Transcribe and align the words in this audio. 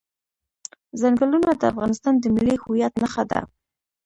ځنګلونه 1.01 1.49
د 1.55 1.61
افغانستان 1.71 2.13
د 2.19 2.25
ملي 2.35 2.55
هویت 2.63 2.93
نښه 3.01 3.23
ده. 3.31 3.39